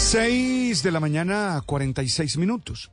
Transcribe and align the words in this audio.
6 0.00 0.82
de 0.82 0.90
la 0.90 0.98
mañana, 0.98 1.62
46 1.64 2.38
minutos. 2.38 2.90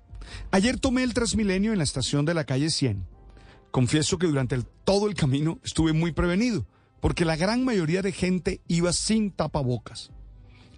Ayer 0.52 0.78
tomé 0.80 1.02
el 1.02 1.16
Transmilenio 1.16 1.72
en 1.72 1.80
la 1.80 1.84
estación 1.84 2.26
de 2.26 2.36
la 2.36 2.44
calle 2.44 2.70
100. 2.70 3.08
Confieso 3.72 4.20
que 4.20 4.28
durante 4.28 4.62
todo 4.84 5.08
el 5.08 5.16
camino 5.16 5.58
estuve 5.64 5.94
muy 5.94 6.12
prevenido, 6.12 6.68
porque 7.00 7.26
la 7.26 7.36
gran 7.36 7.66
mayoría 7.66 8.04
de 8.04 8.12
gente 8.12 8.62
iba 8.68 8.94
sin 8.94 9.32
tapabocas. 9.32 10.12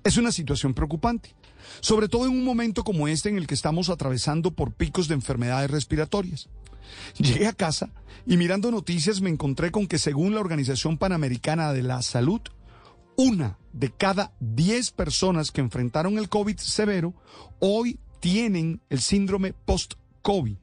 Es 0.06 0.16
una 0.16 0.32
situación 0.32 0.74
preocupante, 0.74 1.36
sobre 1.82 2.08
todo 2.08 2.26
en 2.26 2.32
un 2.32 2.46
momento 2.46 2.86
como 2.86 3.10
este 3.10 3.28
en 3.28 3.38
el 3.38 3.46
que 3.46 3.56
estamos 3.56 3.90
atravesando 3.90 4.52
por 4.52 4.72
picos 4.72 5.10
de 5.10 5.16
enfermedades 5.16 5.70
respiratorias. 5.70 6.48
Llegué 7.18 7.48
a 7.48 7.54
casa 7.54 7.90
y 8.26 8.38
mirando 8.38 8.72
noticias 8.72 9.20
me 9.20 9.30
encontré 9.30 9.72
con 9.72 9.88
que 9.88 9.98
según 9.98 10.36
la 10.36 10.40
Organización 10.40 10.98
Panamericana 10.98 11.74
de 11.74 11.84
la 11.84 12.02
Salud, 12.02 12.42
una 13.18 13.59
de 13.74 13.92
cada 13.92 14.34
10 14.40 14.92
personas 14.92 15.52
que 15.52 15.62
enfrentaron 15.62 16.18
el 16.18 16.30
COVID 16.30 16.58
severo 16.58 17.14
hoy 17.60 18.00
tienen 18.20 18.82
el 18.90 19.00
síndrome 19.00 19.54
post-COVID. 19.54 20.58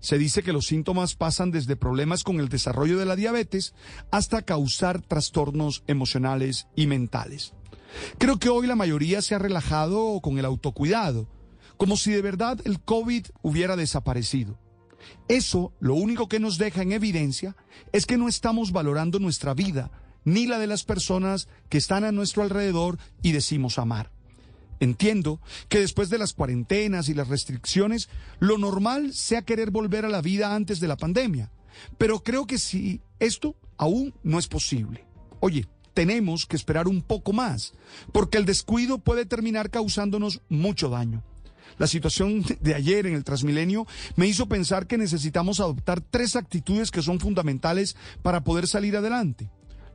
Se 0.00 0.18
dice 0.18 0.42
que 0.42 0.52
los 0.52 0.66
síntomas 0.66 1.14
pasan 1.14 1.50
desde 1.50 1.76
problemas 1.76 2.24
con 2.24 2.38
el 2.38 2.48
desarrollo 2.48 2.98
de 2.98 3.06
la 3.06 3.16
diabetes 3.16 3.74
hasta 4.10 4.42
causar 4.42 5.00
trastornos 5.00 5.82
emocionales 5.86 6.68
y 6.76 6.86
mentales. 6.86 7.54
Creo 8.18 8.38
que 8.38 8.50
hoy 8.50 8.66
la 8.66 8.76
mayoría 8.76 9.22
se 9.22 9.34
ha 9.34 9.38
relajado 9.38 10.20
con 10.20 10.38
el 10.38 10.44
autocuidado, 10.44 11.26
como 11.76 11.96
si 11.96 12.10
de 12.10 12.22
verdad 12.22 12.60
el 12.64 12.80
COVID 12.80 13.26
hubiera 13.42 13.76
desaparecido. 13.76 14.58
Eso 15.28 15.72
lo 15.80 15.94
único 15.94 16.28
que 16.28 16.40
nos 16.40 16.58
deja 16.58 16.82
en 16.82 16.92
evidencia 16.92 17.56
es 17.92 18.06
que 18.06 18.18
no 18.18 18.28
estamos 18.28 18.72
valorando 18.72 19.18
nuestra 19.18 19.54
vida 19.54 19.90
ni 20.24 20.46
la 20.46 20.58
de 20.58 20.66
las 20.66 20.84
personas 20.84 21.48
que 21.68 21.78
están 21.78 22.04
a 22.04 22.12
nuestro 22.12 22.42
alrededor 22.42 22.98
y 23.22 23.32
decimos 23.32 23.78
amar. 23.78 24.10
Entiendo 24.80 25.40
que 25.68 25.80
después 25.80 26.10
de 26.10 26.18
las 26.18 26.32
cuarentenas 26.32 27.08
y 27.08 27.14
las 27.14 27.28
restricciones, 27.28 28.08
lo 28.40 28.58
normal 28.58 29.14
sea 29.14 29.42
querer 29.42 29.70
volver 29.70 30.04
a 30.04 30.10
la 30.10 30.20
vida 30.20 30.54
antes 30.54 30.80
de 30.80 30.88
la 30.88 30.96
pandemia. 30.96 31.50
Pero 31.98 32.22
creo 32.22 32.46
que 32.46 32.58
si 32.58 33.00
esto 33.18 33.56
aún 33.76 34.14
no 34.22 34.38
es 34.38 34.48
posible. 34.48 35.04
Oye, 35.40 35.66
tenemos 35.94 36.46
que 36.46 36.56
esperar 36.56 36.88
un 36.88 37.02
poco 37.02 37.32
más, 37.32 37.72
porque 38.12 38.38
el 38.38 38.44
descuido 38.44 38.98
puede 38.98 39.26
terminar 39.26 39.70
causándonos 39.70 40.42
mucho 40.48 40.90
daño. 40.90 41.22
La 41.78 41.86
situación 41.86 42.44
de 42.60 42.74
ayer 42.74 43.06
en 43.06 43.14
el 43.14 43.24
Transmilenio 43.24 43.86
me 44.16 44.26
hizo 44.26 44.46
pensar 44.46 44.86
que 44.86 44.98
necesitamos 44.98 45.60
adoptar 45.60 46.00
tres 46.00 46.36
actitudes 46.36 46.90
que 46.90 47.02
son 47.02 47.18
fundamentales 47.20 47.96
para 48.22 48.44
poder 48.44 48.66
salir 48.66 48.96
adelante. 48.96 49.50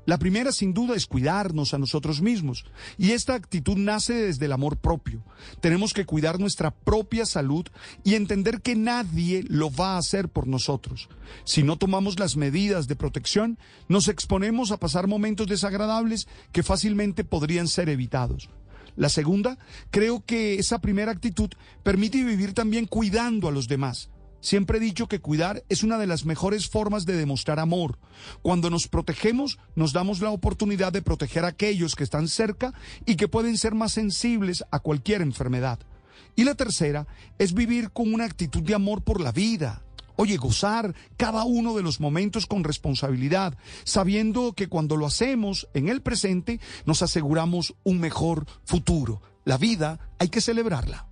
La 0.05 0.17
primera, 0.17 0.51
sin 0.51 0.73
duda, 0.73 0.95
es 0.95 1.05
cuidarnos 1.05 1.73
a 1.73 1.77
nosotros 1.77 2.21
mismos. 2.21 2.65
Y 2.97 3.11
esta 3.11 3.35
actitud 3.35 3.77
nace 3.77 4.13
desde 4.13 4.45
el 4.45 4.53
amor 4.53 4.77
propio. 4.77 5.23
Tenemos 5.61 5.93
que 5.93 6.05
cuidar 6.05 6.39
nuestra 6.39 6.71
propia 6.71 7.25
salud 7.25 7.67
y 8.03 8.15
entender 8.15 8.61
que 8.61 8.75
nadie 8.75 9.43
lo 9.47 9.71
va 9.71 9.95
a 9.95 9.97
hacer 9.99 10.29
por 10.29 10.47
nosotros. 10.47 11.09
Si 11.43 11.63
no 11.63 11.77
tomamos 11.77 12.17
las 12.17 12.37
medidas 12.37 12.87
de 12.87 12.95
protección, 12.95 13.59
nos 13.87 14.07
exponemos 14.07 14.71
a 14.71 14.77
pasar 14.77 15.07
momentos 15.07 15.47
desagradables 15.47 16.27
que 16.51 16.63
fácilmente 16.63 17.23
podrían 17.23 17.67
ser 17.67 17.89
evitados. 17.89 18.49
La 18.95 19.09
segunda, 19.09 19.57
creo 19.91 20.25
que 20.25 20.55
esa 20.55 20.79
primera 20.79 21.11
actitud 21.11 21.49
permite 21.83 22.23
vivir 22.23 22.53
también 22.53 22.85
cuidando 22.85 23.47
a 23.47 23.51
los 23.51 23.67
demás. 23.67 24.09
Siempre 24.41 24.77
he 24.77 24.81
dicho 24.81 25.07
que 25.07 25.19
cuidar 25.19 25.63
es 25.69 25.83
una 25.83 25.97
de 25.97 26.07
las 26.07 26.25
mejores 26.25 26.69
formas 26.69 27.05
de 27.05 27.17
demostrar 27.17 27.59
amor. 27.59 27.99
Cuando 28.41 28.69
nos 28.69 28.87
protegemos, 28.87 29.59
nos 29.75 29.91
damos 29.91 30.21
la 30.21 30.31
oportunidad 30.31 30.93
de 30.93 31.01
proteger 31.01 31.45
a 31.45 31.49
aquellos 31.49 31.95
que 31.95 32.03
están 32.03 32.27
cerca 32.27 32.73
y 33.05 33.15
que 33.15 33.27
pueden 33.27 33.57
ser 33.57 33.75
más 33.75 33.93
sensibles 33.93 34.63
a 34.71 34.79
cualquier 34.79 35.21
enfermedad. 35.21 35.79
Y 36.35 36.45
la 36.45 36.55
tercera 36.55 37.07
es 37.37 37.53
vivir 37.53 37.91
con 37.91 38.13
una 38.13 38.25
actitud 38.25 38.61
de 38.63 38.75
amor 38.75 39.03
por 39.03 39.19
la 39.19 39.31
vida. 39.31 39.83
Oye, 40.15 40.37
gozar 40.37 40.95
cada 41.17 41.43
uno 41.43 41.75
de 41.75 41.83
los 41.83 41.99
momentos 41.99 42.45
con 42.45 42.63
responsabilidad, 42.63 43.57
sabiendo 43.83 44.53
que 44.53 44.67
cuando 44.67 44.97
lo 44.97 45.05
hacemos 45.05 45.67
en 45.73 45.87
el 45.87 46.01
presente 46.01 46.59
nos 46.85 47.01
aseguramos 47.01 47.75
un 47.83 47.99
mejor 47.99 48.45
futuro. 48.63 49.21
La 49.45 49.57
vida 49.57 50.11
hay 50.19 50.29
que 50.29 50.41
celebrarla. 50.41 51.08